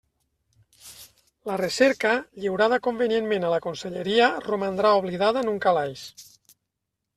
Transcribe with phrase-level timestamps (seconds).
[1.49, 2.13] La recerca,
[2.45, 6.11] lliurada convenientment a la Conselleria, romandrà oblidada en un calaix.